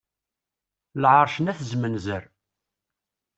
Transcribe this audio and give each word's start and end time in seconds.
Lɛerc 1.01 1.35
n 1.39 1.51
At 1.51 1.59
zmenzer. 1.71 2.23